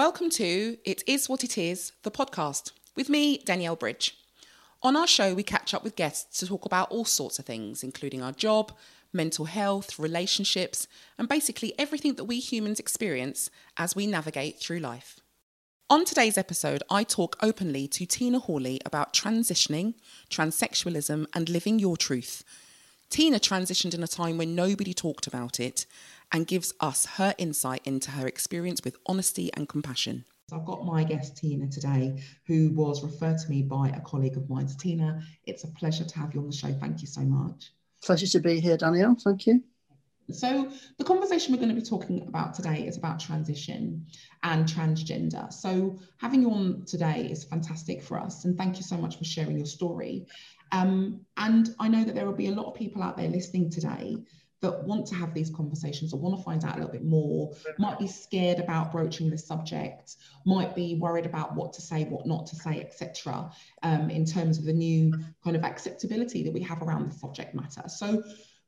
[0.00, 4.16] Welcome to It Is What It Is, the podcast, with me, Danielle Bridge.
[4.82, 7.82] On our show, we catch up with guests to talk about all sorts of things,
[7.82, 8.72] including our job,
[9.12, 15.20] mental health, relationships, and basically everything that we humans experience as we navigate through life.
[15.90, 19.96] On today's episode, I talk openly to Tina Hawley about transitioning,
[20.30, 22.42] transsexualism, and living your truth.
[23.10, 25.84] Tina transitioned in a time when nobody talked about it
[26.32, 30.24] and gives us her insight into her experience with honesty and compassion.
[30.52, 34.48] I've got my guest Tina today, who was referred to me by a colleague of
[34.48, 34.68] mine.
[34.68, 36.72] So Tina, it's a pleasure to have you on the show.
[36.72, 37.72] Thank you so much.
[38.02, 39.16] Pleasure to be here, Danielle.
[39.22, 39.62] Thank you.
[40.32, 44.06] So, the conversation we're going to be talking about today is about transition
[44.44, 45.52] and transgender.
[45.52, 48.44] So, having you on today is fantastic for us.
[48.44, 50.26] And thank you so much for sharing your story.
[50.72, 53.70] Um, and I know that there will be a lot of people out there listening
[53.70, 54.18] today
[54.60, 57.52] that want to have these conversations or want to find out a little bit more,
[57.78, 62.26] might be scared about broaching this subject, might be worried about what to say, what
[62.26, 63.50] not to say, etc.,
[63.82, 67.54] um, in terms of the new kind of acceptability that we have around the subject
[67.54, 67.88] matter.
[67.88, 68.22] So,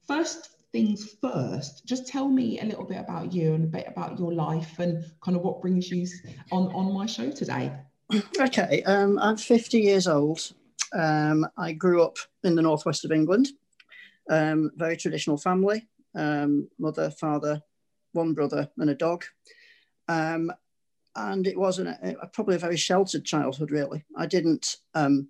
[0.06, 4.18] first things first, just tell me a little bit about you and a bit about
[4.18, 6.06] your life and kind of what brings you
[6.50, 7.70] on, on my show today.
[8.38, 10.52] Okay, um, I'm 50 years old.
[10.92, 13.48] Um, I grew up in the northwest of England.
[14.30, 17.62] Um, very traditional family um, mother, father,
[18.12, 19.24] one brother, and a dog.
[20.08, 20.52] Um,
[21.14, 24.04] and it was an, a, probably a very sheltered childhood, really.
[24.16, 25.28] I didn't um,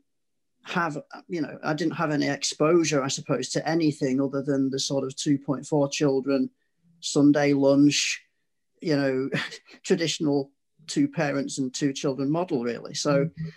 [0.64, 0.98] have,
[1.28, 5.04] you know, I didn't have any exposure, I suppose, to anything other than the sort
[5.04, 6.50] of 2.4 children,
[7.00, 8.22] Sunday lunch,
[8.80, 9.28] you know,
[9.82, 10.52] traditional
[10.86, 12.94] two parents and two children model, really.
[12.94, 13.48] So mm-hmm.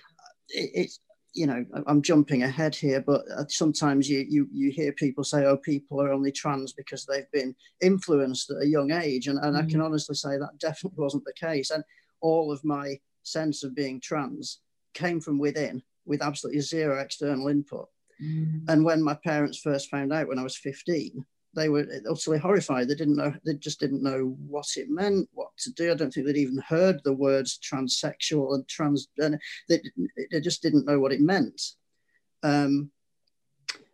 [0.49, 0.99] it, it's,
[1.35, 5.45] you know, I'm jumping ahead here, but uh, sometimes you, you, you hear people say,
[5.45, 9.27] oh, people are only trans because they've been influenced at a young age.
[9.27, 9.59] And, and mm.
[9.59, 9.85] I can mm.
[9.85, 11.71] honestly say that definitely wasn't the case.
[11.71, 11.83] And
[12.21, 14.61] all of my sense of being trans
[14.93, 17.89] came from within with absolutely zero external input.
[18.23, 18.63] Mm.
[18.69, 22.87] And when my parents first found out when I was 15, they were utterly horrified.
[22.87, 25.91] They didn't know, they just didn't know what it meant, what to do.
[25.91, 29.39] I don't think they'd even heard the words transsexual and trans, and
[29.69, 29.81] they,
[30.31, 31.61] they just didn't know what it meant.
[32.43, 32.91] Um,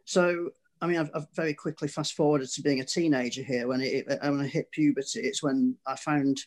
[0.05, 0.49] so,
[0.81, 3.67] I mean, I've, I've, very quickly fast forwarded to being a teenager here.
[3.67, 6.41] When it, when I hit puberty, it's when I found,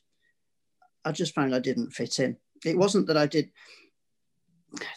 [1.04, 2.36] I just found I didn't fit in.
[2.64, 3.50] It wasn't that I did.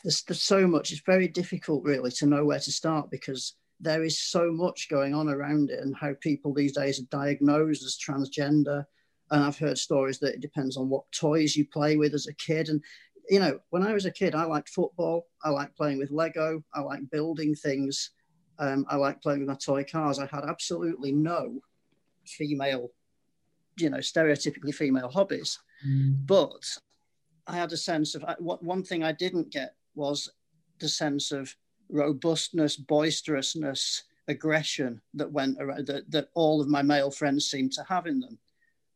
[0.04, 0.92] There's, there's so much.
[0.92, 5.14] It's very difficult, really, to know where to start because there is so much going
[5.14, 8.86] on around it and how people these days are diagnosed as transgender.
[9.30, 12.34] And I've heard stories that it depends on what toys you play with as a
[12.34, 12.70] kid.
[12.70, 12.82] And,
[13.30, 16.64] you know, when I was a kid, I liked football, I liked playing with Lego,
[16.74, 18.12] I liked building things,
[18.60, 20.18] um, I liked playing with my toy cars.
[20.18, 21.60] I had absolutely no
[22.26, 22.90] female,
[23.78, 25.60] you know, stereotypically female hobbies.
[25.86, 26.26] Mm.
[26.26, 26.66] But
[27.46, 30.30] I had a sense of what one thing I didn't get was
[30.80, 31.56] the sense of
[31.90, 37.84] robustness, boisterousness, aggression that went around that, that all of my male friends seemed to
[37.84, 38.38] have in them.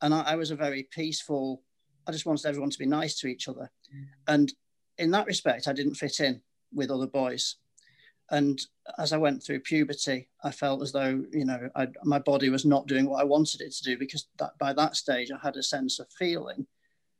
[0.02, 1.62] And I, I was a very peaceful,
[2.08, 3.72] I just wanted everyone to be nice to each other.
[3.94, 4.06] Mm.
[4.28, 4.54] And
[4.98, 6.42] in that respect, I didn't fit in
[6.74, 7.56] with other boys.
[8.30, 8.62] And
[8.98, 12.66] as I went through puberty, I felt as though, you know, I, my body was
[12.66, 15.58] not doing what I wanted it to do because that, by that stage, I had
[15.58, 16.66] a sense of feeling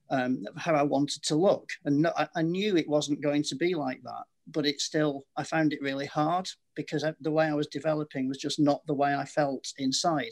[0.10, 1.70] um, how I wanted to look.
[1.84, 5.26] And no, I, I, knew it wasn't going to be like that but it still
[5.38, 8.94] i found it really hard because the way i was developing was just not the
[8.94, 10.32] way i felt inside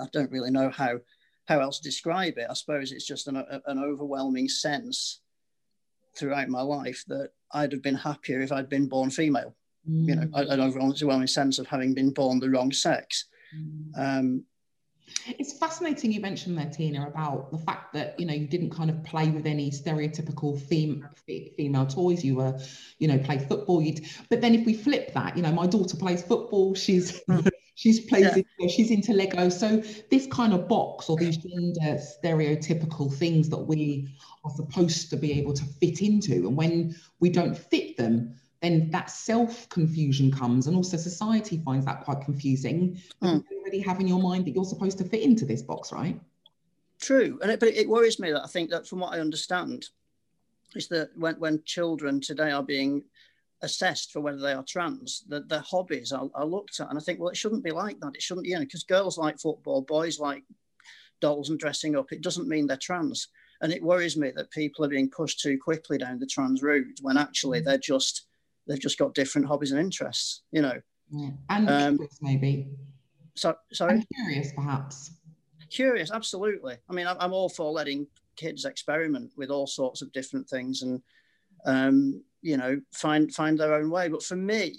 [0.00, 0.98] i don't really know how
[1.46, 5.20] how else to describe it i suppose it's just an, an overwhelming sense
[6.16, 9.54] throughout my life that i'd have been happier if i'd been born female
[9.88, 10.08] mm.
[10.08, 10.50] you know mm.
[10.50, 13.98] an overwhelming sense of having been born the wrong sex mm.
[13.98, 14.44] um,
[15.26, 18.90] it's fascinating you mentioned there, Tina, about the fact that you know you didn't kind
[18.90, 21.08] of play with any stereotypical fem-
[21.56, 22.24] female toys.
[22.24, 22.58] You were,
[22.98, 23.82] you know, play football.
[23.82, 26.74] You'd, but then if we flip that, you know, my daughter plays football.
[26.74, 27.20] She's
[27.74, 28.42] she's plays yeah.
[28.58, 29.48] in, she's into Lego.
[29.48, 34.08] So this kind of box or these gender stereotypical things that we
[34.44, 38.90] are supposed to be able to fit into, and when we don't fit them, then
[38.90, 43.00] that self confusion comes, and also society finds that quite confusing.
[43.22, 43.44] Mm.
[43.68, 46.18] Already have in your mind that you're supposed to fit into this box, right?
[47.02, 49.84] True, and it, but it worries me that I think that from what I understand,
[50.74, 53.04] is that when when children today are being
[53.60, 57.02] assessed for whether they are trans, that their hobbies are, are looked at, and I
[57.02, 58.14] think well, it shouldn't be like that.
[58.14, 60.44] It shouldn't, you know, because girls like football, boys like
[61.20, 62.10] dolls and dressing up.
[62.10, 63.28] It doesn't mean they're trans,
[63.60, 66.86] and it worries me that people are being pushed too quickly down the trans route
[67.02, 68.28] when actually they're just
[68.66, 70.80] they've just got different hobbies and interests, you know.
[71.10, 71.30] Yeah.
[71.50, 72.70] And um, maybe.
[73.38, 73.94] So sorry.
[73.94, 75.12] And curious, perhaps.
[75.70, 76.76] Curious, absolutely.
[76.88, 78.06] I mean, I'm, I'm all for letting
[78.36, 81.02] kids experiment with all sorts of different things and
[81.64, 84.08] um, you know find find their own way.
[84.08, 84.78] But for me,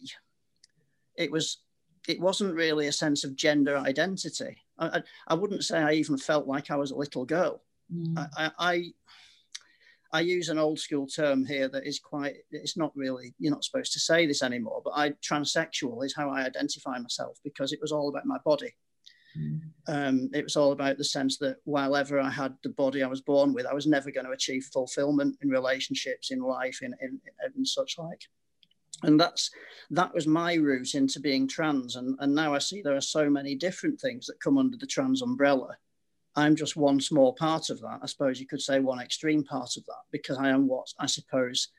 [1.16, 1.60] it was
[2.08, 4.58] it wasn't really a sense of gender identity.
[4.78, 7.62] I, I, I wouldn't say I even felt like I was a little girl.
[7.94, 8.18] Mm.
[8.18, 8.94] I, I I
[10.22, 13.94] use an old school term here that is quite, it's not really, you're not supposed
[13.94, 17.92] to say this anymore, but I, transsexual is how I identify myself because it was
[17.92, 18.74] all about my body.
[19.38, 19.62] Mm.
[19.88, 23.08] Um, it was all about the sense that while ever I had the body I
[23.08, 26.96] was born with, I was never going to achieve fulfillment in relationships, in life, in,
[27.02, 27.20] in,
[27.56, 28.22] in such like.
[29.04, 29.50] And that's
[29.92, 31.96] that was my route into being trans.
[31.96, 34.88] And, and now I see there are so many different things that come under the
[34.88, 35.78] trans umbrella.
[36.40, 38.00] I'm just one small part of that.
[38.02, 41.06] I suppose you could say one extreme part of that, because I am what I
[41.06, 41.70] suppose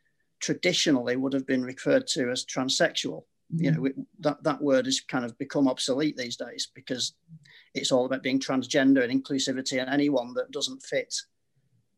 [0.40, 3.24] traditionally would have been referred to as transsexual.
[3.52, 3.88] You know
[4.20, 7.14] that that word has kind of become obsolete these days because
[7.74, 11.12] it's all about being transgender and inclusivity and anyone that doesn't fit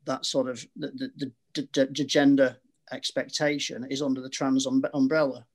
[0.05, 2.57] that sort of the, the, the, the gender
[2.91, 5.47] expectation is under the trans um, umbrella.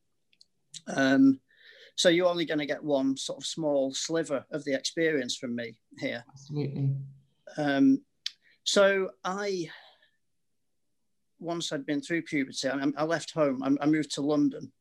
[0.87, 1.39] Um,
[1.97, 5.55] so you're only going to get one sort of small sliver of the experience from
[5.55, 6.23] me here.
[6.31, 6.95] Absolutely.
[7.57, 8.01] Um,
[8.63, 9.69] so i
[11.39, 13.63] once i'd been through puberty i, I left home.
[13.63, 14.71] I, I moved to london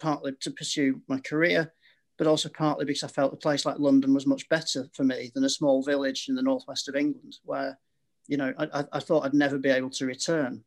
[0.00, 1.72] partly to pursue my career,
[2.18, 5.30] but also partly because I felt a place like London was much better for me
[5.34, 7.78] than a small village in the northwest of England, where,
[8.26, 10.64] you know, I, I thought I'd never be able to return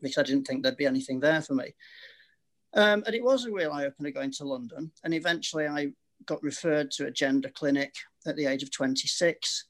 [0.00, 1.74] because I didn't think there'd be anything there for me.
[2.74, 4.90] Um, and it was a real eye opener going to London.
[5.04, 5.92] And eventually I
[6.26, 7.94] got referred to a gender clinic
[8.26, 9.66] at the age of 26.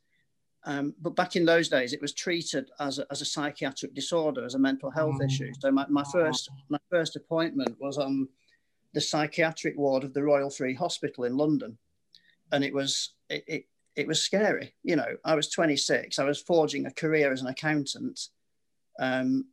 [0.64, 4.44] Um, but back in those days, it was treated as a, as a psychiatric disorder,
[4.44, 5.26] as a mental health mm.
[5.26, 5.50] issue.
[5.58, 8.28] So my, my first my first appointment was on
[8.94, 11.78] the psychiatric ward of the Royal Free Hospital in London,
[12.52, 13.64] and it was it, it,
[13.96, 14.72] it was scary.
[14.84, 16.18] You know, I was 26.
[16.20, 18.28] I was forging a career as an accountant.
[19.00, 19.46] Um,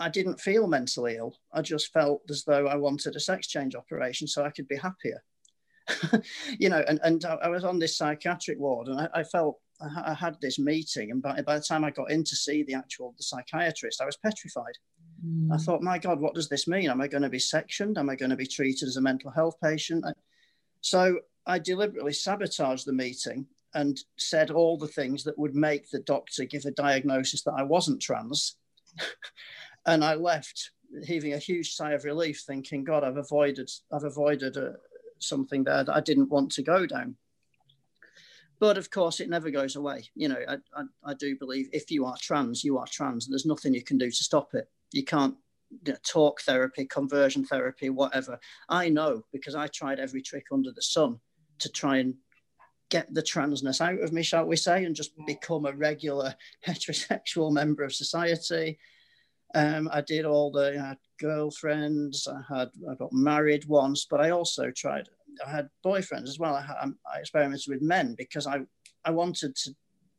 [0.00, 1.36] I didn't feel mentally ill.
[1.52, 4.76] I just felt as though I wanted a sex change operation so I could be
[4.76, 5.22] happier.
[6.58, 10.14] you know, and, and I was on this psychiatric ward and I, I felt I
[10.14, 13.14] had this meeting, and by, by the time I got in to see the actual
[13.16, 14.74] the psychiatrist, I was petrified.
[15.26, 15.48] Mm.
[15.52, 16.90] I thought, my God, what does this mean?
[16.90, 17.96] Am I going to be sectioned?
[17.96, 20.04] Am I going to be treated as a mental health patient?
[20.82, 26.00] So I deliberately sabotaged the meeting and said all the things that would make the
[26.00, 28.56] doctor give a diagnosis that I wasn't trans.
[29.86, 30.70] and I left
[31.04, 34.70] heaving a huge sigh of relief, thinking, God, I've avoided, I've avoided uh,
[35.18, 37.16] something there that I didn't want to go down.
[38.58, 40.10] But of course, it never goes away.
[40.14, 43.26] You know, I, I, I do believe if you are trans, you are trans.
[43.26, 45.36] There's nothing you can do to stop it you can't
[45.70, 48.38] you know, talk therapy, conversion therapy, whatever.
[48.68, 51.20] I know because I tried every trick under the sun
[51.60, 52.14] to try and
[52.88, 56.34] get the transness out of me, shall we say, and just become a regular
[56.66, 58.78] heterosexual member of society.
[59.54, 62.28] Um, I did all the I had girlfriends.
[62.28, 65.08] I had I got married once, but I also tried.
[65.46, 66.54] I had boyfriends as well.
[66.54, 68.60] I, I experimented with men because I
[69.04, 69.74] I wanted to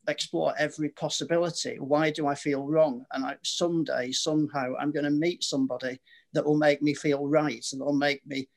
[0.08, 1.76] explore every possibility.
[1.78, 3.04] Why do I feel wrong?
[3.12, 6.00] And I, someday, somehow, I'm going to meet somebody
[6.32, 8.48] that will make me feel right and will make me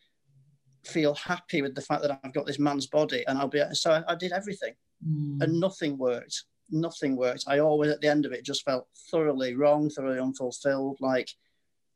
[0.85, 3.23] feel happy with the fact that I've got this man's body.
[3.27, 4.73] And I'll be so I, I did everything,
[5.07, 5.41] mm.
[5.41, 6.43] and nothing worked.
[6.69, 7.45] Nothing worked.
[7.47, 10.97] I always, at the end of it, just felt thoroughly wrong, thoroughly unfulfilled.
[10.99, 11.29] Like,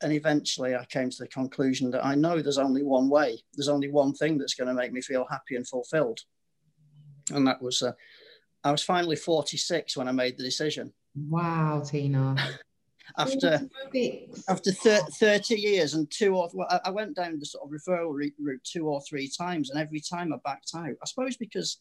[0.01, 3.39] and eventually, I came to the conclusion that I know there's only one way.
[3.53, 6.19] There's only one thing that's going to make me feel happy and fulfilled,
[7.31, 7.81] and that was.
[7.81, 7.93] Uh,
[8.63, 10.91] I was finally 46 when I made the decision.
[11.15, 12.35] Wow, Tina.
[13.17, 13.67] after
[14.47, 18.13] after thir- 30 years and two or well, I went down the sort of referral
[18.13, 20.89] route two or three times, and every time I backed out.
[20.89, 21.79] I suppose because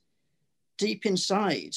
[0.76, 1.74] deep inside,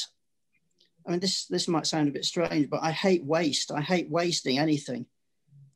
[1.05, 3.71] I mean, this this might sound a bit strange, but I hate waste.
[3.71, 5.05] I hate wasting anything,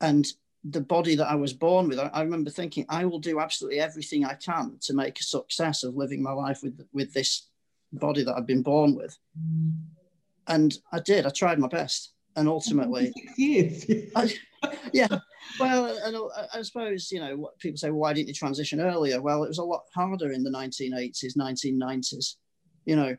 [0.01, 0.25] and
[0.63, 3.79] the body that I was born with, I, I remember thinking, I will do absolutely
[3.79, 7.47] everything I can to make a success of living my life with with this
[7.93, 9.17] body that I'd been born with.
[10.47, 12.11] And I did, I tried my best.
[12.37, 13.13] And ultimately,
[14.15, 14.33] I,
[14.91, 15.19] yeah,
[15.59, 18.81] well, and I, I suppose, you know, what people say, well, why didn't you transition
[18.81, 19.21] earlier?
[19.21, 22.35] Well, it was a lot harder in the 1980s, 1990s.
[22.85, 23.15] You know,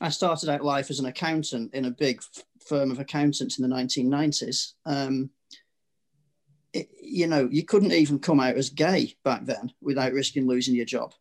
[0.00, 2.22] I started out life as an accountant in a big
[2.66, 4.72] firm of accountants in the 1990s.
[4.86, 5.30] Um,
[6.72, 10.74] it, you know, you couldn't even come out as gay back then without risking losing
[10.74, 11.12] your job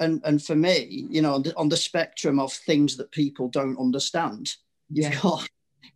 [0.00, 3.48] and and for me, you know, on the, on the spectrum of things that people
[3.48, 4.56] don't understand,
[4.88, 5.20] you've yeah.
[5.20, 5.48] got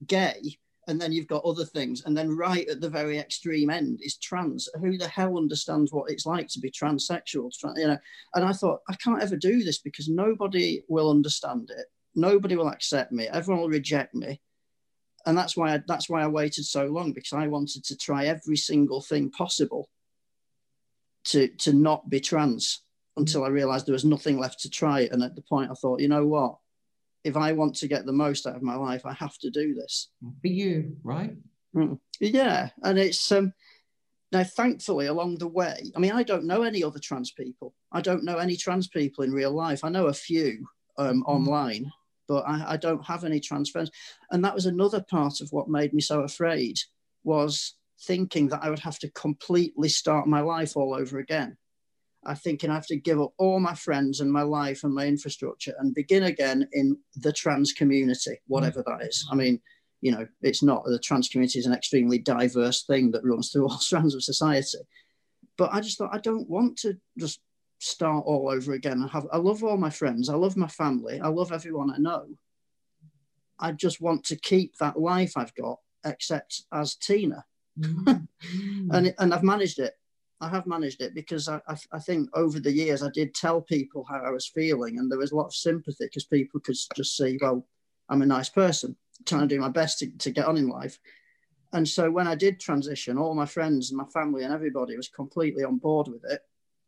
[0.06, 4.00] gay, and then you've got other things, and then right at the very extreme end
[4.02, 4.68] is trans.
[4.80, 7.50] Who the hell understands what it's like to be transsexual?
[7.76, 7.98] You know,
[8.34, 11.86] and I thought I can't ever do this because nobody will understand it.
[12.14, 13.26] Nobody will accept me.
[13.28, 14.40] Everyone will reject me.
[15.26, 18.26] and that's why I, that's why I waited so long because I wanted to try
[18.26, 19.88] every single thing possible
[21.24, 22.82] to to not be trans
[23.16, 23.46] until mm.
[23.46, 25.08] I realized there was nothing left to try.
[25.10, 26.58] And at the point, I thought, you know what?
[27.24, 29.74] If I want to get the most out of my life, I have to do
[29.74, 31.34] this for you, right?
[31.74, 31.98] Mm.
[32.20, 33.52] Yeah, and it's um,
[34.30, 35.90] now thankfully along the way.
[35.96, 37.74] I mean, I don't know any other trans people.
[37.92, 39.84] I don't know any trans people in real life.
[39.84, 40.66] I know a few
[40.98, 41.28] um, mm.
[41.28, 41.90] online,
[42.28, 43.90] but I, I don't have any trans friends.
[44.30, 46.78] And that was another part of what made me so afraid
[47.24, 51.56] was thinking that I would have to completely start my life all over again.
[52.26, 55.06] I think I have to give up all my friends and my life and my
[55.06, 59.26] infrastructure and begin again in the trans community, whatever that is.
[59.30, 59.60] I mean,
[60.00, 63.64] you know, it's not the trans community is an extremely diverse thing that runs through
[63.68, 64.78] all strands of society.
[65.56, 67.40] But I just thought I don't want to just
[67.78, 69.02] start all over again.
[69.02, 71.98] I have I love all my friends, I love my family, I love everyone I
[71.98, 72.26] know.
[73.58, 77.44] I just want to keep that life I've got, except as Tina.
[77.78, 78.90] Mm-hmm.
[78.90, 79.94] and and I've managed it.
[80.44, 83.62] I have managed it because I, I, I, think over the years I did tell
[83.62, 86.76] people how I was feeling, and there was a lot of sympathy because people could
[86.94, 87.66] just see, well,
[88.10, 90.98] I'm a nice person, trying to do my best to, to get on in life.
[91.72, 95.08] And so when I did transition, all my friends and my family and everybody was
[95.08, 96.42] completely on board with it.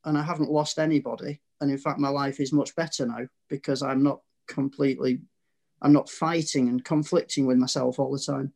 [0.04, 1.40] And I haven't lost anybody.
[1.60, 5.20] And in fact, my life is much better now because I'm not completely,
[5.80, 8.52] I'm not fighting and conflicting with myself all the time.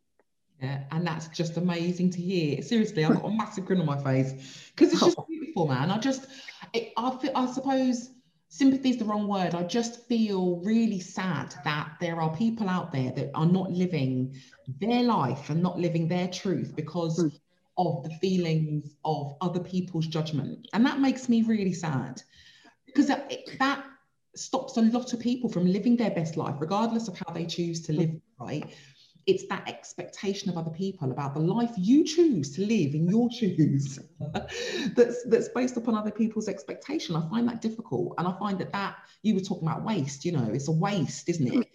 [0.62, 2.60] Yeah, and that's just amazing to hear.
[2.60, 5.24] Seriously, I've got a massive grin on my face because it's just oh.
[5.28, 5.90] beautiful, man.
[5.90, 6.26] I just,
[6.74, 8.10] it, I, feel, I suppose
[8.48, 9.54] sympathy is the wrong word.
[9.54, 14.34] I just feel really sad that there are people out there that are not living
[14.80, 17.32] their life and not living their truth because mm.
[17.78, 20.68] of the feelings of other people's judgment.
[20.74, 22.20] And that makes me really sad
[22.84, 23.84] because that, that
[24.34, 27.80] stops a lot of people from living their best life, regardless of how they choose
[27.82, 28.74] to live, right?
[29.30, 33.30] It's that expectation of other people about the life you choose to live in your
[33.30, 33.98] shoes
[34.96, 38.72] that's that's based upon other people's expectation i find that difficult and i find that
[38.72, 41.68] that you were talking about waste you know it's a waste isn't it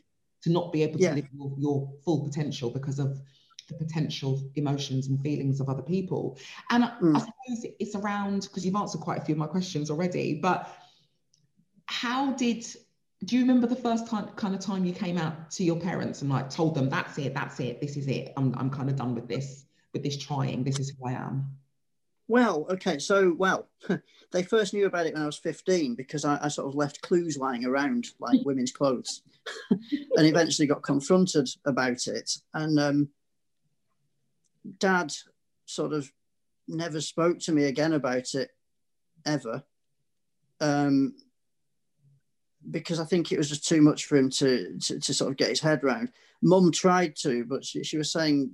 [0.44, 1.14] to not be able to yeah.
[1.14, 3.20] live your, your full potential because of
[3.68, 6.38] the potential emotions and feelings of other people
[6.70, 7.16] and mm.
[7.16, 10.40] I, I suppose it's around because you've answered quite a few of my questions already
[10.42, 10.70] but
[11.88, 12.66] how did
[13.26, 16.22] do you remember the first time kind of time you came out to your parents
[16.22, 18.34] and like told them that's it that's it this is it.
[18.38, 20.64] I'm, I'm kind of done with this with this trying.
[20.64, 21.50] This is who i am
[22.28, 23.68] well okay so well
[24.32, 27.02] they first knew about it when i was 15 because i, I sort of left
[27.02, 29.22] clues lying around like women's clothes.
[30.18, 32.32] And eventually got confronted about it.
[32.54, 33.10] And um,
[34.80, 35.14] dad
[35.66, 36.12] sort of
[36.68, 38.50] never spoke to me again about it
[39.26, 39.64] ever.
[40.60, 41.16] Um,
[42.76, 45.38] because I think it was just too much for him to, to, to sort of
[45.38, 46.12] get his head around.
[46.42, 48.52] Mum tried to, but she, she was saying,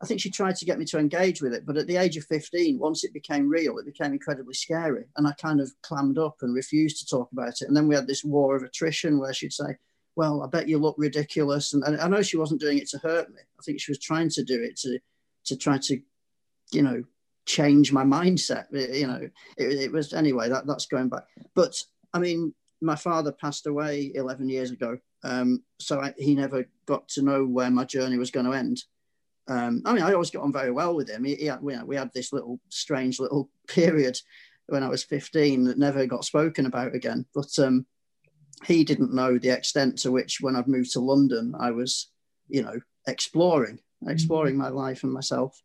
[0.00, 1.66] I think she tried to get me to engage with it.
[1.66, 5.06] But at the age of 15, once it became real, it became incredibly scary.
[5.16, 7.66] And I kind of clammed up and refused to talk about it.
[7.66, 9.76] And then we had this war of attrition where she'd say,
[10.14, 11.72] Well, I bet you look ridiculous.
[11.72, 13.40] And, and I know she wasn't doing it to hurt me.
[13.40, 15.00] I think she was trying to do it to,
[15.46, 16.00] to try to,
[16.70, 17.02] you know,
[17.46, 18.66] change my mindset.
[18.70, 21.24] You know, it, it was anyway, that, that's going back.
[21.56, 21.82] But
[22.14, 24.98] I mean, my father passed away 11 years ago.
[25.22, 28.82] Um, so I, he never got to know where my journey was going to end.
[29.48, 31.24] Um, I mean, I always got on very well with him.
[31.24, 34.18] He, he had, we, we had this little strange little period
[34.66, 37.24] when I was 15 that never got spoken about again.
[37.34, 37.86] But um,
[38.64, 42.10] he didn't know the extent to which, when I've moved to London, I was,
[42.48, 44.62] you know, exploring, exploring mm-hmm.
[44.62, 45.60] my life and myself.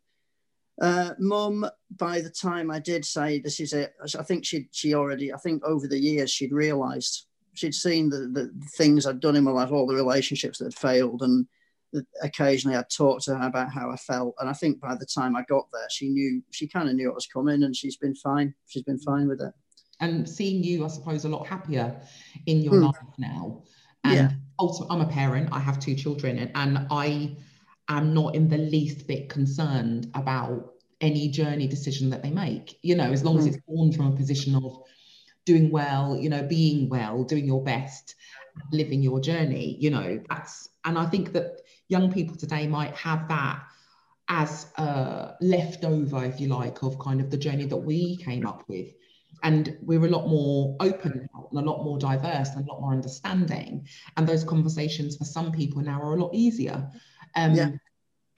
[0.80, 4.94] Uh, Mum, by the time I did say this is it, I think she she
[4.94, 9.36] already, I think over the years she'd realised she'd seen the, the things I'd done
[9.36, 11.46] in my life, all the relationships that had failed, and
[12.22, 14.34] occasionally I'd talk to her about how I felt.
[14.40, 17.08] And I think by the time I got there, she knew she kind of knew
[17.08, 18.54] what was coming, and she's been fine.
[18.66, 19.52] She's been fine with it.
[20.00, 22.00] And seeing you, I suppose, a lot happier
[22.46, 22.86] in your mm.
[22.86, 23.62] life now.
[24.04, 24.30] And yeah.
[24.58, 25.50] also, I'm a parent.
[25.52, 27.36] I have two children, and, and I
[27.98, 32.78] am not in the least bit concerned about any journey decision that they make.
[32.82, 33.40] You know, as long mm.
[33.40, 34.82] as it's born from a position of
[35.44, 38.14] doing well, you know, being well, doing your best,
[38.72, 43.28] living your journey, you know, that's, and I think that young people today might have
[43.28, 43.62] that
[44.28, 48.64] as a leftover, if you like, of kind of the journey that we came up
[48.68, 48.88] with.
[49.42, 52.92] And we're a lot more open and a lot more diverse and a lot more
[52.92, 53.88] understanding.
[54.16, 56.88] And those conversations for some people now are a lot easier.
[57.36, 57.70] Um, yeah.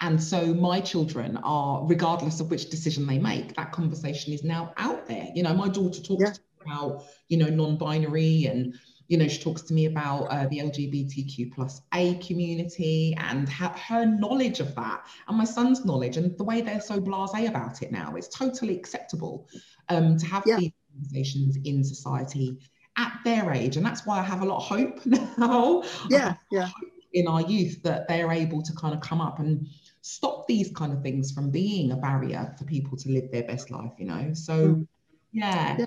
[0.01, 4.75] And so my children are, regardless of which decision they make, that conversation is now
[4.77, 5.29] out there.
[5.35, 6.33] You know, my daughter talks yeah.
[6.63, 8.75] about, you know, non-binary and,
[9.09, 13.79] you know, she talks to me about uh, the LGBTQ plus A community and ha-
[13.89, 17.81] her knowledge of that and my son's knowledge and the way they're so blasé about
[17.83, 18.15] it now.
[18.17, 19.49] It's totally acceptable
[19.89, 20.57] um, to have yeah.
[20.57, 22.59] these conversations in society
[22.97, 23.77] at their age.
[23.77, 25.07] And that's why I have a lot of hope
[25.39, 25.85] now.
[26.11, 26.69] Yeah, yeah.
[27.15, 29.67] In our youth that they're able to kind of come up and
[30.03, 33.71] stop these kind of things from being a barrier for people to live their best
[33.71, 34.35] life, you know?
[34.35, 34.89] So, mm.
[35.33, 35.77] yeah.
[35.79, 35.87] yeah.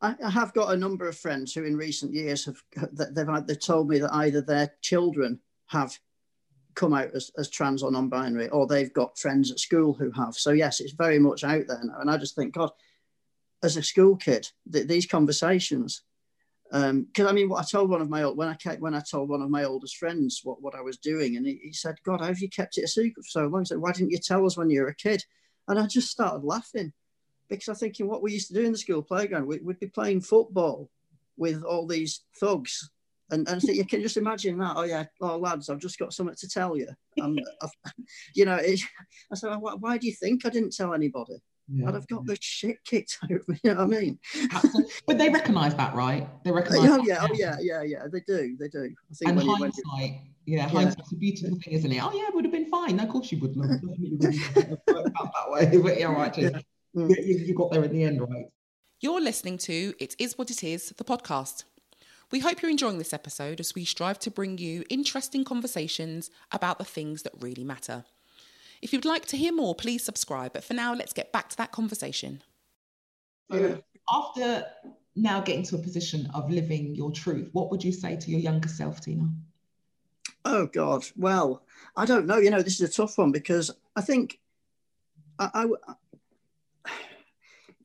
[0.00, 2.62] I, have got a number of friends who, in recent years, have
[2.92, 5.98] they've they've told me that either their children have
[6.74, 10.34] come out as, as trans or non-binary, or they've got friends at school who have.
[10.34, 12.70] So yes, it's very much out there now, and I just think, God,
[13.62, 16.02] as a school kid, th- these conversations.
[16.70, 19.00] Because um, I mean, what I told one of my when I kept, when I
[19.00, 21.96] told one of my oldest friends what, what I was doing, and he, he said,
[22.04, 24.12] "God, how have you kept it a secret for so long?" I said, "Why didn't
[24.12, 25.24] you tell us when you were a kid?"
[25.66, 26.92] And I just started laughing
[27.50, 29.88] because I'm thinking what we used to do in the school playground, we, would be
[29.88, 30.88] playing football
[31.36, 32.90] with all these thugs.
[33.32, 34.74] And, and so you can just imagine that.
[34.76, 36.88] Oh yeah, oh lads, I've just got something to tell you.
[38.34, 38.80] You know, it,
[39.32, 41.34] I said, why, why, do you think I didn't tell anybody?
[41.72, 41.88] Yeah.
[41.88, 43.60] I'd have got the shit kicked out of me.
[43.62, 44.18] You know what I mean?
[45.06, 46.28] but they recognise that, right?
[46.44, 46.90] They recognise.
[46.90, 48.06] Oh yeah, oh yeah, yeah, yeah.
[48.12, 48.84] They do, they do.
[48.84, 50.08] I think and when hindsight, you,
[50.46, 52.02] you, yeah, hindsight's a beautiful thing, isn't it?
[52.02, 52.96] Oh yeah, it would have been fine.
[52.96, 53.80] No, of course you wouldn't have.
[54.86, 56.36] that way, but yeah, right.
[56.36, 56.60] Yeah.
[56.96, 57.10] Mm.
[57.10, 58.46] You, you got there in the end, right?
[59.00, 61.64] You're listening to It Is What It Is, the podcast.
[62.32, 66.78] We hope you're enjoying this episode as we strive to bring you interesting conversations about
[66.78, 68.04] the things that really matter.
[68.82, 70.52] If you'd like to hear more, please subscribe.
[70.52, 72.42] But for now, let's get back to that conversation.
[73.50, 74.64] So, after
[75.16, 78.40] now getting to a position of living your truth, what would you say to your
[78.40, 79.28] younger self, Tina?
[80.44, 81.04] Oh, God.
[81.16, 81.62] Well,
[81.96, 82.38] I don't know.
[82.38, 84.38] You know, this is a tough one because I think
[85.38, 85.66] I,
[86.84, 86.90] I,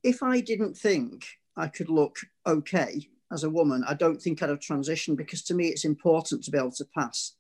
[0.04, 1.26] if I didn't think
[1.58, 5.54] I could look okay as a woman, I don't think I'd have transitioned because to
[5.54, 7.34] me it's important to be able to pass.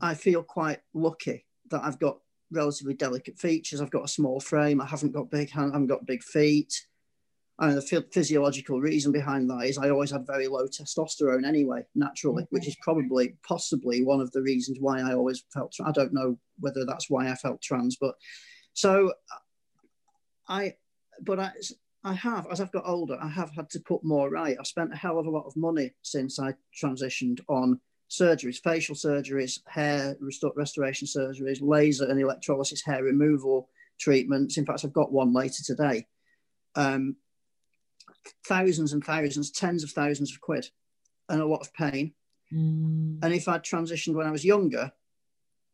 [0.00, 2.18] I feel quite lucky that I've got
[2.50, 3.80] relatively delicate features.
[3.80, 4.80] I've got a small frame.
[4.80, 5.70] I haven't got big hands.
[5.72, 6.86] I haven't got big feet.
[7.60, 12.44] And the physiological reason behind that is I always had very low testosterone anyway, naturally,
[12.44, 12.54] mm-hmm.
[12.54, 15.74] which is probably possibly one of the reasons why I always felt.
[15.84, 18.14] I don't know whether that's why I felt trans, but
[18.74, 19.12] so
[20.48, 20.74] I
[21.20, 21.50] but I,
[22.04, 24.56] I have, as I've got older, I have had to put more right.
[24.58, 27.80] I've spent a hell of a lot of money since I transitioned on
[28.10, 30.16] surgeries, facial surgeries, hair
[30.56, 33.68] restoration surgeries, laser and electrolysis hair removal
[33.98, 34.56] treatments.
[34.56, 36.06] In fact, I've got one later today.
[36.74, 37.16] Um,
[38.46, 40.68] thousands and thousands, tens of thousands of quid,
[41.28, 42.14] and a lot of pain.
[42.52, 43.18] Mm.
[43.22, 44.90] And if I'd transitioned when I was younger,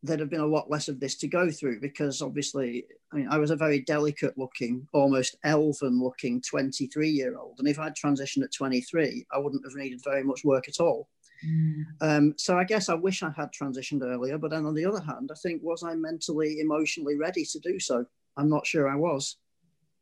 [0.03, 3.27] there'd have been a lot less of this to go through because obviously, I mean,
[3.29, 7.55] I was a very delicate looking, almost elven looking 23 year old.
[7.59, 11.07] And if I'd transitioned at 23, I wouldn't have needed very much work at all.
[11.43, 11.83] Mm.
[12.01, 14.37] Um, so I guess I wish I had transitioned earlier.
[14.37, 17.79] But then on the other hand, I think, was I mentally, emotionally ready to do
[17.79, 18.05] so?
[18.37, 19.37] I'm not sure I was.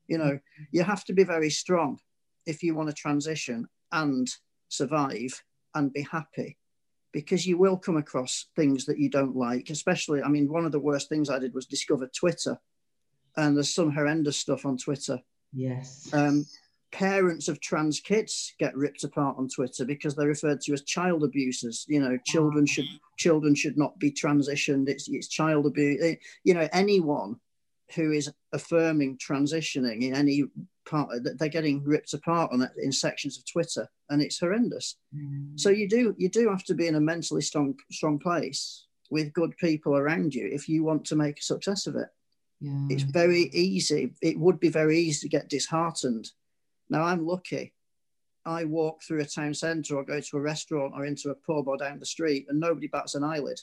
[0.08, 0.39] You know,
[0.72, 2.00] you have to be very strong
[2.46, 4.28] if you want to transition and
[4.67, 5.43] survive
[5.76, 6.58] and be happy
[7.13, 10.72] because you will come across things that you don't like, especially, I mean, one of
[10.72, 12.58] the worst things I did was discover Twitter.
[13.38, 15.19] And there's some horrendous stuff on Twitter.
[15.54, 16.10] Yes.
[16.12, 16.46] Um,
[16.93, 21.23] parents of trans kids get ripped apart on Twitter because they're referred to as child
[21.23, 21.86] abusers.
[21.89, 22.86] You know, children should
[23.17, 24.88] children should not be transitioned.
[24.88, 26.17] It's it's child abuse.
[26.43, 27.38] You know, anyone
[27.95, 30.43] who is affirming transitioning in any
[30.86, 35.58] part they're getting ripped apart on it in sections of twitter and it's horrendous mm.
[35.60, 39.34] so you do you do have to be in a mentally strong strong place with
[39.34, 42.08] good people around you if you want to make a success of it
[42.60, 42.88] yeah.
[42.89, 46.32] it's very easy it would be very easy to get disheartened
[46.93, 47.73] now i'm lucky
[48.45, 51.67] i walk through a town centre or go to a restaurant or into a pub
[51.67, 53.60] or down the street and nobody bats an eyelid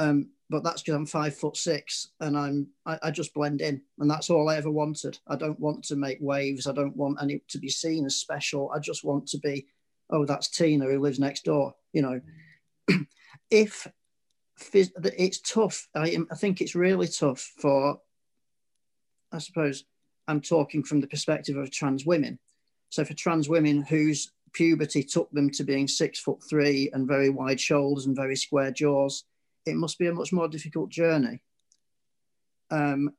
[0.00, 3.82] um, but that's because I'm five foot six and I'm I, I, just blend in,
[3.98, 5.18] and that's all I ever wanted.
[5.28, 6.66] I don't want to make waves.
[6.66, 8.70] I don't want any to be seen as special.
[8.74, 9.66] I just want to be,
[10.08, 11.74] oh, that's Tina who lives next door.
[11.92, 12.20] You know,
[13.50, 13.86] if
[14.72, 18.00] it's tough, I, I think it's really tough for.
[19.32, 19.84] I suppose
[20.30, 22.38] I'm talking from the perspective of trans women.
[22.88, 27.30] So for trans women whose puberty took them to being six foot three and very
[27.30, 29.24] wide shoulders and very square jaws
[29.66, 31.42] it must be a much more difficult journey.
[32.70, 33.10] Um,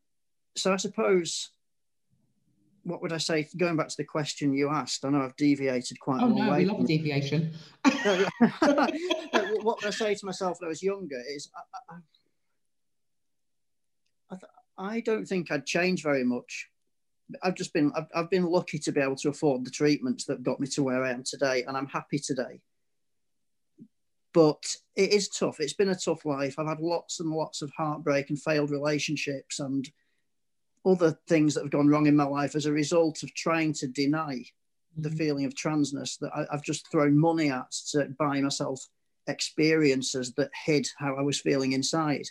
[0.56, 1.52] so I suppose,
[2.84, 3.48] what would I say?
[3.58, 6.46] Going back to the question you asked, I know I've deviated quite oh, a long
[6.46, 6.60] no, way.
[6.60, 7.54] we love deviation.
[9.62, 11.96] what would I say to myself when I was younger is, I,
[14.32, 14.38] I, I,
[14.78, 16.71] I don't think I'd change very much
[17.44, 20.44] I've just been I've, I've been lucky to be able to afford the treatments that
[20.44, 22.62] got me to where I am today, and I'm happy today.
[24.34, 24.64] But
[24.96, 25.60] it is tough.
[25.60, 26.58] It's been a tough life.
[26.58, 29.90] I've had lots and lots of heartbreak and failed relationships and
[30.86, 33.88] other things that have gone wrong in my life as a result of trying to
[33.88, 35.02] deny mm-hmm.
[35.02, 38.88] the feeling of transness that I, I've just thrown money at to buy myself
[39.28, 42.26] experiences that hid how I was feeling inside.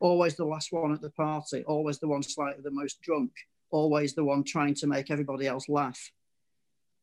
[0.00, 3.32] Always the last one at the party, always the one slightly the most drunk,
[3.70, 6.12] always the one trying to make everybody else laugh.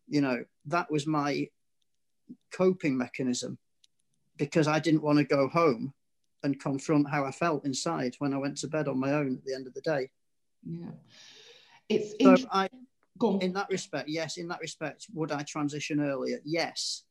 [0.08, 1.50] You know, that was my
[2.52, 3.58] coping mechanism
[4.38, 5.94] because I didn't want to go home
[6.44, 9.46] and confront how I felt inside when I went to bed on my own at
[9.46, 10.10] the end of the day.
[10.66, 10.92] Yeah.
[11.90, 12.70] It's so I,
[13.42, 16.40] in that respect, yes, in that respect, would I transition earlier?
[16.44, 17.04] Yes.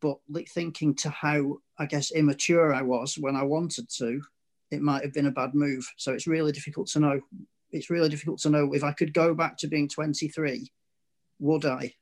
[0.00, 4.20] But thinking to how, I guess, immature I was when I wanted to,
[4.70, 5.90] it might have been a bad move.
[5.96, 7.20] So it's really difficult to know.
[7.70, 10.70] It's really difficult to know if I could go back to being 23,
[11.40, 11.94] would I?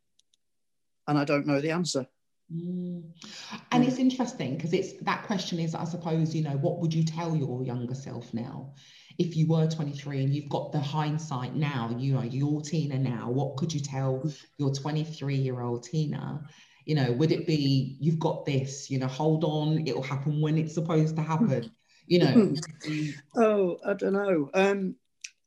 [1.08, 2.06] And I don't know the answer.
[2.54, 3.02] Mm.
[3.72, 7.04] And it's interesting because it's that question is, I suppose, you know, what would you
[7.04, 8.74] tell your younger self now?
[9.18, 13.30] If you were 23 and you've got the hindsight now, you know, you're Tina now,
[13.30, 16.44] what could you tell your 23 year old Tina?
[16.84, 20.56] You know, would it be, you've got this, you know, hold on, it'll happen when
[20.56, 21.70] it's supposed to happen?
[22.06, 22.54] You know?
[23.36, 24.50] oh, I don't know.
[24.54, 24.94] Um,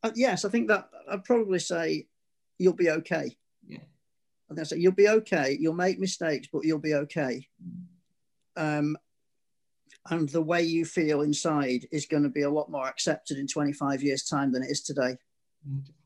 [0.03, 2.07] uh, yes, I think that I'd probably say
[2.57, 3.79] you'll be okay Yeah.
[4.49, 5.57] and I said, you'll be okay.
[5.59, 7.47] You'll make mistakes, but you'll be okay.
[8.57, 8.97] Um,
[10.09, 13.47] and the way you feel inside is going to be a lot more accepted in
[13.47, 15.17] 25 years' time than it is today.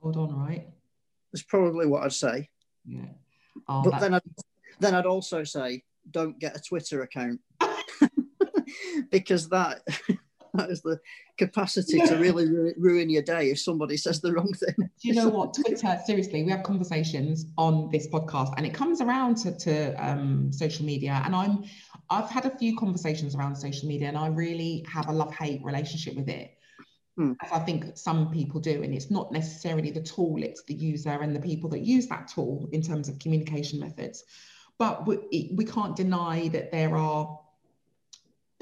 [0.01, 0.67] Hold on, right?
[1.32, 2.49] That's probably what I'd say.
[2.86, 3.06] Yeah.
[3.67, 4.21] Oh, but then I'd,
[4.79, 7.39] then I'd also say, don't get a Twitter account
[9.10, 9.82] because that
[10.54, 11.00] that is the
[11.38, 12.06] capacity yeah.
[12.06, 14.76] to really ru- ruin your day if somebody says the wrong thing.
[14.78, 15.54] Do you know what?
[15.54, 20.52] Twitter, seriously, we have conversations on this podcast and it comes around to, to um,
[20.52, 21.22] social media.
[21.26, 21.63] And I'm,
[22.10, 25.63] I've had a few conversations around social media and I really have a love hate
[25.63, 26.52] relationship with it.
[27.18, 27.34] Hmm.
[27.42, 31.22] As I think some people do, and it's not necessarily the tool, it's the user
[31.22, 34.24] and the people that use that tool in terms of communication methods.
[34.80, 37.39] But we, we can't deny that there are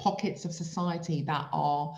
[0.02, 1.94] pockets of society that are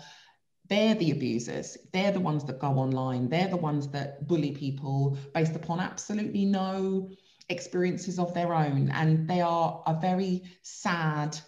[0.68, 1.76] they're the abusers.
[1.92, 3.28] They're the ones that go online.
[3.28, 7.10] They're the ones that bully people based upon absolutely no
[7.48, 8.90] experiences of their own.
[8.90, 11.38] And they are a very sad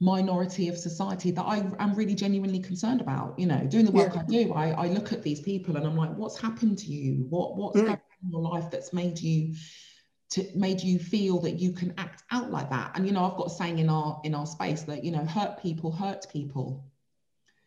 [0.00, 3.38] minority of society that I am really genuinely concerned about.
[3.38, 4.20] You know, doing the work yeah.
[4.20, 7.26] I do, I, I look at these people and I'm like, what's happened to you?
[7.30, 7.86] What what's mm.
[7.86, 9.54] going on in your life that's made you
[10.30, 12.92] to made you feel that you can act out like that.
[12.94, 15.24] And you know i've got a saying in our in our space that you know
[15.24, 16.84] hurt people hurt people.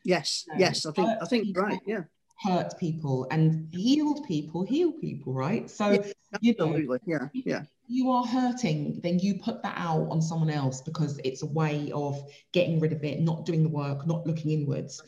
[0.03, 2.01] Yes you know, yes i think i think right yeah.
[2.39, 5.69] hurt people and healed people heal people right?
[5.69, 7.63] So yeah, you know, yeah yeah.
[7.87, 11.91] you are hurting then you put that out on someone else because it's a way
[11.93, 12.21] of
[12.51, 15.01] getting rid of it not doing the work not looking inwards.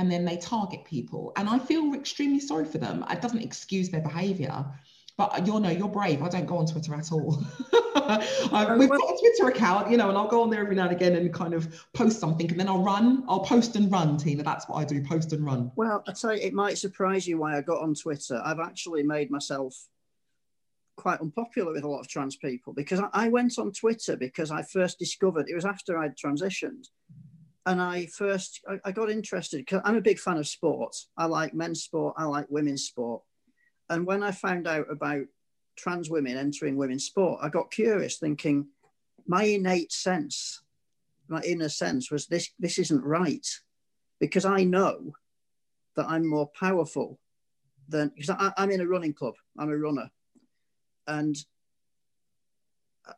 [0.00, 1.32] And then they target people.
[1.36, 3.04] And i feel extremely sorry for them.
[3.10, 4.64] It doesn't excuse their behavior
[5.18, 6.22] but uh, you'll know you're brave.
[6.22, 7.42] I don't go on Twitter at all.
[7.96, 10.60] I, um, oh, we've got a Twitter account, you know, and I'll go on there
[10.60, 13.24] every now and again and kind of post something, and then I'll run.
[13.28, 14.44] I'll post and run, Tina.
[14.44, 15.72] That's what I do: post and run.
[15.76, 18.40] Well, I tell you, it might surprise you why I got on Twitter.
[18.42, 19.74] I've actually made myself
[20.96, 24.50] quite unpopular with a lot of trans people because I, I went on Twitter because
[24.50, 26.86] I first discovered it was after I'd transitioned
[27.66, 31.08] and I first I, I, got interested because I'm a big fan of sports.
[31.16, 33.22] I like men's sport, I like women's sport,
[33.90, 35.24] and when I found out about
[35.76, 38.68] trans women entering women's sport, I got curious, thinking
[39.26, 40.62] my innate sense,
[41.28, 43.46] my inner sense was this this isn't right.
[44.20, 45.12] Because I know
[45.94, 47.20] that I'm more powerful
[47.88, 50.10] than because I, I'm in a running club, I'm a runner.
[51.06, 51.36] And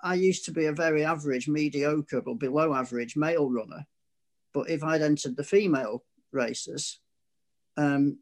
[0.02, 3.87] I used to be a very average, mediocre, or below average male runner.
[4.52, 7.00] But if I'd entered the female races,
[7.76, 8.18] um,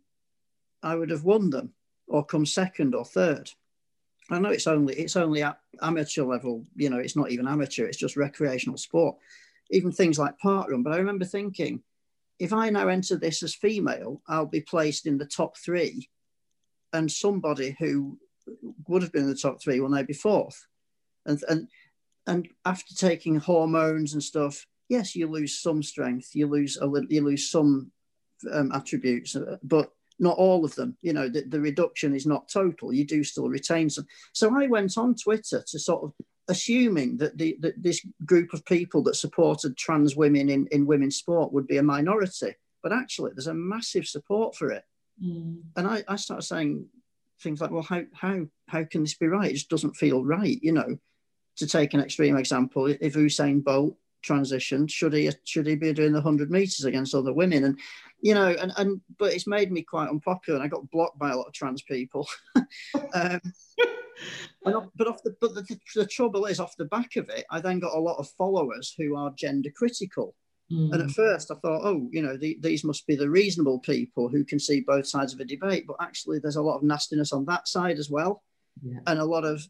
[0.83, 1.75] I would have won them
[2.09, 3.51] or come second or third.
[4.31, 7.87] I know it's only it's only at amateur level, you know, it's not even amateur,
[7.87, 9.17] it's just recreational sport.
[9.71, 10.83] Even things like park run.
[10.83, 11.83] But I remember thinking,
[12.39, 16.09] if I now enter this as female, I'll be placed in the top three,
[16.93, 18.19] and somebody who
[18.87, 20.67] would have been in the top three will now be fourth.
[21.27, 21.69] And and
[22.27, 27.11] and after taking hormones and stuff, yes, you lose some strength, you lose a little,
[27.11, 27.91] you lose some
[28.53, 30.97] um, attributes, but not all of them.
[31.03, 32.93] You know, the, the reduction is not total.
[32.93, 34.07] You do still retain some.
[34.33, 36.13] So I went on Twitter to sort of
[36.49, 41.17] assuming that the that this group of people that supported trans women in, in women's
[41.17, 42.55] sport would be a minority.
[42.83, 44.85] But actually, there's a massive support for it.
[45.23, 45.63] Mm.
[45.77, 46.87] And I, I started saying,
[47.41, 49.51] things like, well, how how how can this be right?
[49.51, 50.99] It just doesn't feel right, you know.
[51.57, 56.13] To take an extreme example, if Usain Bolt transitioned, should he should he be doing
[56.13, 57.65] the hundred meters against other women?
[57.65, 57.79] And
[58.21, 61.31] you know, and and but it's made me quite unpopular, and I got blocked by
[61.31, 62.29] a lot of trans people.
[63.15, 63.41] um,
[64.63, 67.79] but off the but the, the, trouble is, off the back of it, I then
[67.79, 70.35] got a lot of followers who are gender critical.
[70.71, 70.93] Mm.
[70.93, 74.29] And at first, I thought, oh, you know, the, these must be the reasonable people
[74.29, 75.87] who can see both sides of a debate.
[75.87, 78.43] But actually, there's a lot of nastiness on that side as well,
[78.83, 79.01] yeah.
[79.07, 79.67] and a lot of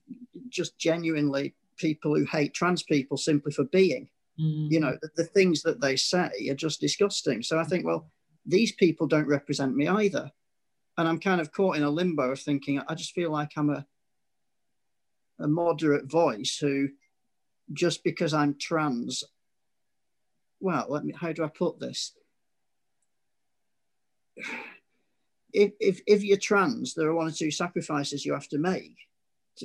[0.48, 4.08] just genuinely people who hate trans people simply for being.
[4.40, 4.70] Mm.
[4.70, 7.42] You know, the, the things that they say are just disgusting.
[7.42, 8.10] So I think, well,
[8.46, 10.30] these people don't represent me either.
[10.96, 13.70] And I'm kind of caught in a limbo of thinking, I just feel like I'm
[13.70, 13.86] a,
[15.38, 16.88] a moderate voice who,
[17.72, 19.24] just because I'm trans,
[20.60, 22.14] well, let me, how do I put this?
[25.52, 28.96] If, if, if you're trans, there are one or two sacrifices you have to make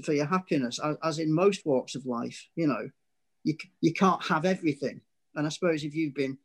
[0.04, 2.48] for your happiness, as in most walks of life.
[2.56, 2.90] You know,
[3.44, 5.02] you, you can't have everything.
[5.36, 6.38] And I suppose if you've been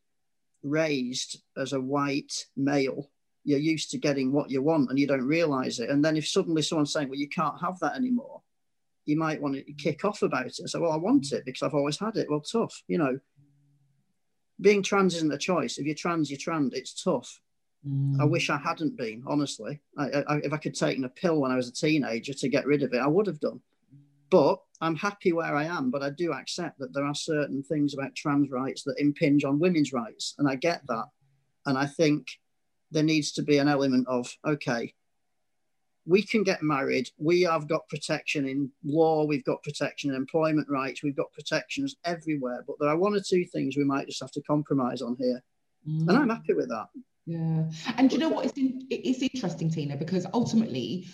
[0.63, 3.11] raised as a white male,
[3.45, 5.91] you're used to getting what you want and you don't realize it.
[5.91, 8.43] And then if suddenly someone's saying, well, you can't have that anymore,
[9.07, 11.63] you might want to kick off about it and say, well, I want it because
[11.63, 12.29] I've always had it.
[12.29, 12.83] Well, tough.
[12.89, 13.19] You know,
[14.61, 15.79] being trans isn't a choice.
[15.79, 16.75] If you're trans, you're trans.
[16.75, 17.41] It's tough.
[17.87, 18.21] Mm.
[18.21, 19.81] I wish I hadn't been, honestly.
[19.97, 22.67] I, I, if I could take a pill when I was a teenager to get
[22.67, 23.61] rid of it, I would have done.
[24.31, 27.95] But I'm happy where I am, but I do accept that there are certain things
[27.95, 30.35] about trans rights that impinge on women's rights.
[30.39, 31.07] And I get that.
[31.67, 32.29] And I think
[32.91, 34.95] there needs to be an element of, okay,
[36.07, 37.11] we can get married.
[37.19, 41.97] We have got protection in law, we've got protection in employment rights, we've got protections
[42.05, 42.65] everywhere.
[42.67, 45.43] But there are one or two things we might just have to compromise on here.
[45.87, 46.09] Mm.
[46.09, 46.87] And I'm happy with that.
[47.27, 47.65] Yeah.
[47.99, 48.47] And you know what?
[48.47, 51.07] It's, in, it's interesting, Tina, because ultimately,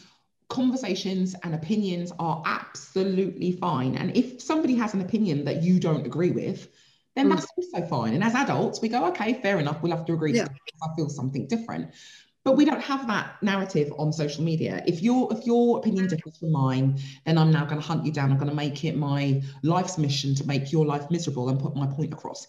[0.54, 3.96] conversations and opinions are absolutely fine.
[3.96, 6.68] And if somebody has an opinion that you don't agree with,
[7.16, 7.34] then mm.
[7.34, 8.14] that's also fine.
[8.14, 10.46] And as adults, we go, okay, fair enough, we'll have to agree yeah.
[10.82, 11.90] I feel something different
[12.44, 14.82] but we don't have that narrative on social media.
[14.86, 16.16] If your if your opinion mm-hmm.
[16.16, 18.30] differs from mine then i'm now going to hunt you down.
[18.30, 21.74] I'm going to make it my life's mission to make your life miserable and put
[21.74, 22.46] my point across.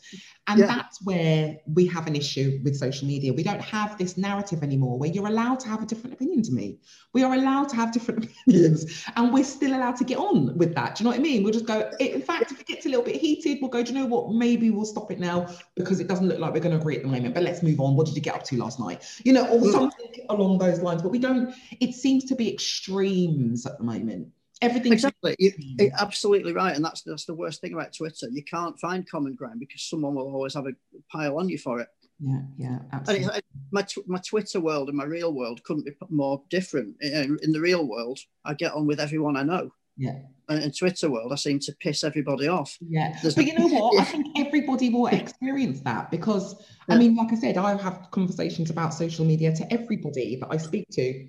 [0.48, 0.68] And yeah.
[0.68, 3.34] that's where we have an issue with social media.
[3.34, 6.52] We don't have this narrative anymore where you're allowed to have a different opinion to
[6.52, 6.80] me.
[7.14, 10.76] We are allowed to have different opinions and we're still allowed to get on with
[10.76, 10.96] that.
[10.96, 11.44] Do you know what i mean?
[11.44, 13.94] We'll just go in fact if it gets a little bit heated we'll go do
[13.94, 14.32] you know what?
[14.34, 17.04] Maybe we'll stop it now because it doesn't look like we're going to agree at
[17.04, 17.96] the moment but let's move on.
[17.96, 19.04] What did you get up to last night?
[19.24, 19.85] You know or mm.
[20.30, 21.02] Along those lines.
[21.02, 24.30] But we don't, it seems to be extremes at the moment.
[24.62, 28.30] Everything exactly, you, you're absolutely right, and that's that's the worst thing about Twitter.
[28.32, 30.72] You can't find common ground because someone will always have a
[31.12, 31.90] pile on you for it.
[32.22, 33.38] Yeah, yeah, absolutely.
[33.38, 36.96] It, my my Twitter world and my real world couldn't be more different.
[37.02, 39.72] In the real world, I get on with everyone I know.
[39.98, 40.20] Yeah.
[40.48, 42.78] And in Twitter world, I seem to piss everybody off.
[42.80, 43.18] Yeah.
[43.22, 44.00] There's but you know what?
[44.00, 46.56] I think everybody will experience that because.
[46.88, 50.58] I mean, like I said, I have conversations about social media to everybody that I
[50.58, 51.28] speak to.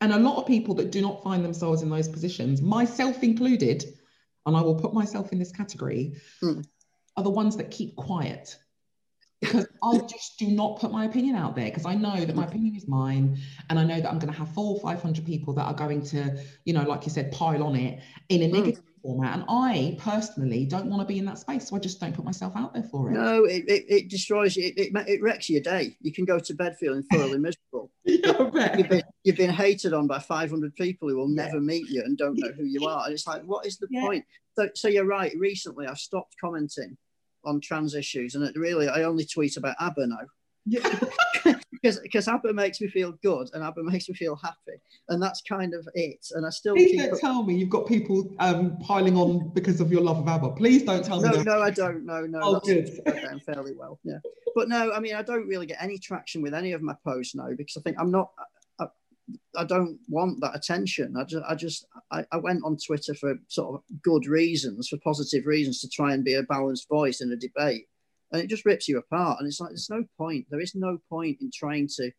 [0.00, 3.84] And a lot of people that do not find themselves in those positions, myself included,
[4.46, 6.64] and I will put myself in this category, mm.
[7.16, 8.56] are the ones that keep quiet
[9.40, 12.44] because I just do not put my opinion out there because I know that my
[12.44, 13.38] opinion is mine
[13.70, 16.02] and I know that I'm going to have four or 500 people that are going
[16.06, 18.54] to, you know, like you said, pile on it in a hmm.
[18.54, 19.02] negative mm.
[19.02, 19.34] format.
[19.34, 21.68] And I personally don't want to be in that space.
[21.68, 23.12] So I just don't put myself out there for it.
[23.12, 24.64] No, it, it, it destroys you.
[24.64, 25.96] It, it, it, wrecks your day.
[26.00, 27.38] You can go to bed feeling thoroughly
[27.72, 27.92] miserable.
[28.04, 31.60] yeah, you've, been, you've been hated on by 500 people who will never yeah.
[31.60, 33.04] meet you and don't know who you are.
[33.04, 34.00] And it's like, what is the yeah.
[34.00, 34.24] point?
[34.58, 35.32] So, so you're right.
[35.38, 36.96] Recently, I've stopped commenting
[37.44, 40.18] on trans issues, and it really I only tweet about ABBA now.
[40.66, 40.98] Yeah.
[41.82, 45.42] because because ABBA makes me feel good and ABBA makes me feel happy, and that's
[45.42, 46.26] kind of it.
[46.32, 47.20] And I still please don't up...
[47.20, 50.50] tell me you've got people um, piling on because of your love of ABBA.
[50.52, 51.36] Please don't tell no, me.
[51.38, 52.04] No, no, I don't.
[52.04, 52.40] No, no.
[52.42, 52.90] Oh, good.
[53.04, 53.98] Down fairly well.
[54.04, 54.18] Yeah,
[54.54, 57.34] but no, I mean I don't really get any traction with any of my posts
[57.34, 58.30] now because I think I'm not.
[59.56, 61.14] I don't want that attention.
[61.16, 64.98] I just, I just, I, I, went on Twitter for sort of good reasons, for
[64.98, 67.86] positive reasons, to try and be a balanced voice in a debate,
[68.32, 69.38] and it just rips you apart.
[69.38, 70.46] And it's like there's no point.
[70.50, 72.10] There is no point in trying to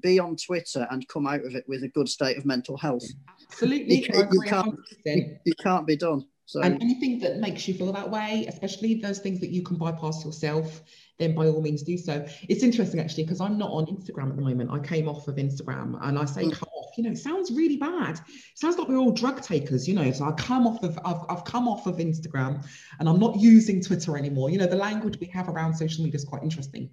[0.00, 3.06] be on Twitter and come out of it with a good state of mental health.
[3.50, 6.24] Absolutely, you, you can't, you, you can't be done.
[6.48, 6.62] So.
[6.62, 10.24] And anything that makes you feel that way, especially those things that you can bypass
[10.24, 10.80] yourself,
[11.18, 12.26] then by all means do so.
[12.48, 14.70] It's interesting actually because I'm not on Instagram at the moment.
[14.70, 16.54] I came off of Instagram and I say mm.
[16.54, 18.14] come off, you know, it sounds really bad.
[18.14, 20.10] It sounds like we're all drug takers, you know.
[20.10, 22.66] So I come off of I've, I've come off of Instagram
[22.98, 24.48] and I'm not using Twitter anymore.
[24.48, 26.88] You know, the language we have around social media is quite interesting.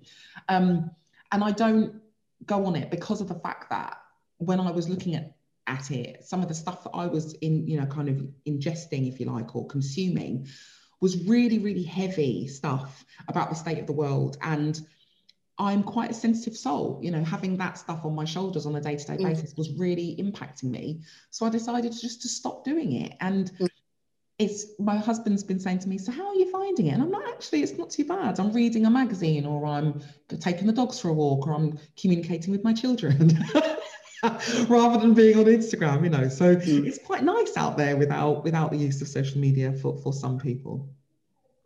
[0.49, 0.91] Um,
[1.31, 2.01] and I don't
[2.45, 4.01] go on it because of the fact that
[4.37, 5.34] when I was looking at
[5.67, 9.07] at it, some of the stuff that I was in, you know, kind of ingesting,
[9.07, 10.47] if you like, or consuming
[11.01, 14.37] was really, really heavy stuff about the state of the world.
[14.41, 14.79] And
[15.57, 18.81] I'm quite a sensitive soul, you know, having that stuff on my shoulders on a
[18.81, 21.01] day to day basis was really impacting me.
[21.29, 23.13] So I decided just to stop doing it.
[23.21, 23.67] And mm.
[24.37, 26.91] it's my husband's been saying to me, So, how are you finding it?
[26.91, 28.39] And I'm like, Actually, it's not too bad.
[28.39, 30.01] I'm reading a magazine, or I'm
[30.41, 33.37] taking the dogs for a walk, or I'm communicating with my children.
[34.67, 36.27] rather than being on Instagram, you know.
[36.27, 36.85] So mm.
[36.85, 40.37] it's quite nice out there without without the use of social media for, for some
[40.37, 40.87] people.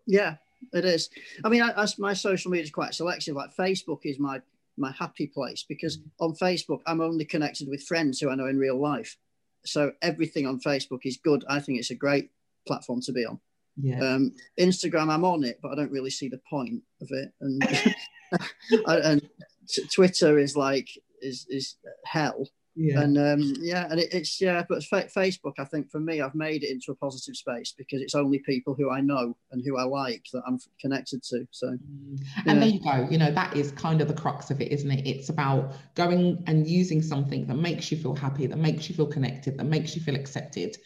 [0.05, 0.35] Yeah,
[0.73, 1.09] it is.
[1.43, 3.35] I mean, I, I, my social media is quite selective.
[3.35, 4.41] Like Facebook is my
[4.77, 8.57] my happy place because on Facebook I'm only connected with friends who I know in
[8.57, 9.17] real life.
[9.65, 11.43] So everything on Facebook is good.
[11.49, 12.31] I think it's a great
[12.65, 13.39] platform to be on.
[13.81, 13.99] Yeah.
[13.99, 17.33] Um, Instagram, I'm on it, but I don't really see the point of it.
[17.41, 17.61] And
[18.87, 19.29] and
[19.67, 20.89] t- Twitter is like
[21.21, 22.45] is is hell.
[22.75, 23.01] Yeah.
[23.01, 26.35] And um, yeah, and it, it's yeah, but fa- Facebook, I think for me, I've
[26.35, 29.77] made it into a positive space because it's only people who I know and who
[29.77, 31.45] I like that I'm connected to.
[31.51, 32.19] So, mm.
[32.45, 33.05] and there you go.
[33.11, 35.05] You know, that is kind of the crux of it, isn't it?
[35.05, 39.07] It's about going and using something that makes you feel happy, that makes you feel
[39.07, 40.77] connected, that makes you feel accepted,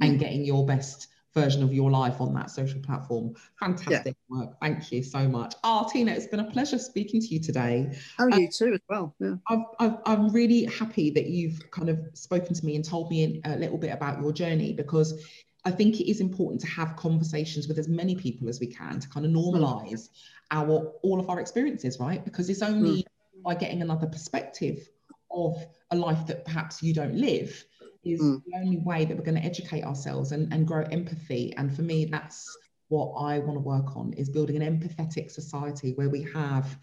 [0.00, 0.20] and mm.
[0.20, 3.34] getting your best version of your life on that social platform.
[3.58, 4.38] Fantastic yeah.
[4.38, 4.56] work.
[4.60, 5.54] Thank you so much.
[5.62, 7.96] Oh, Tina, it's been a pleasure speaking to you today.
[8.18, 9.14] Oh, um, you too, as well.
[9.20, 9.34] Yeah.
[9.48, 13.56] i am really happy that you've kind of spoken to me and told me a
[13.56, 15.24] little bit about your journey because
[15.64, 18.98] I think it is important to have conversations with as many people as we can
[18.98, 20.08] to kind of normalize mm.
[20.50, 22.24] our all of our experiences, right?
[22.24, 23.42] Because it's only mm.
[23.44, 24.88] by getting another perspective
[25.30, 25.56] of
[25.90, 27.64] a life that perhaps you don't live
[28.04, 28.42] is mm.
[28.44, 31.54] the only way that we're going to educate ourselves and, and grow empathy.
[31.56, 32.46] And for me, that's
[32.88, 36.78] what I want to work on is building an empathetic society where we have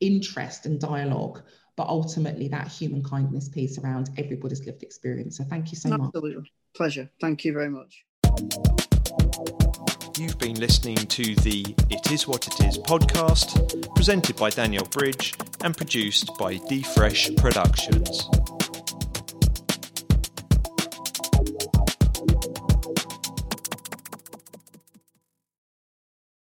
[0.00, 1.42] interest and dialogue,
[1.76, 5.36] but ultimately that human kindness piece around everybody's lived experience.
[5.36, 6.04] So thank you so Absolutely.
[6.04, 6.14] much.
[6.14, 6.52] Absolutely.
[6.74, 7.10] Pleasure.
[7.20, 8.04] Thank you very much.
[10.18, 15.34] You've been listening to the It Is What It Is podcast, presented by Daniel Bridge
[15.62, 18.59] and produced by D Fresh Productions.